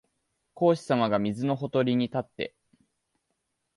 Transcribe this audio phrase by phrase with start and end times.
[0.55, 2.55] 孔子さまが水のほとりに立って、